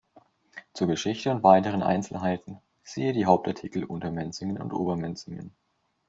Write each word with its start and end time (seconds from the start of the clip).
Zur 0.73 0.87
Geschichte 0.87 1.29
und 1.29 1.43
weiteren 1.43 1.83
Einzelheiten 1.83 2.59
siehe 2.81 3.13
die 3.13 3.27
Hauptartikel 3.27 3.83
Untermenzing 3.83 4.57
und 4.59 4.73
Obermenzing. 4.73 5.51